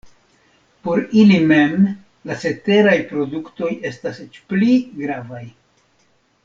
Por 0.85 1.01
ili 1.23 1.37
mem 1.51 1.83
la 2.31 2.39
ceteraj 2.45 2.97
produktoj 3.13 3.69
estas 3.93 4.23
eĉ 4.27 4.43
pli 4.55 4.75
gravaj. 5.03 5.47